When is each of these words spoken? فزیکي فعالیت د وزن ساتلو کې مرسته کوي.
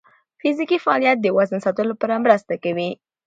فزیکي 0.39 0.77
فعالیت 0.85 1.17
د 1.21 1.27
وزن 1.37 1.59
ساتلو 1.65 1.93
کې 2.01 2.17
مرسته 2.25 2.53
کوي. 2.63 2.89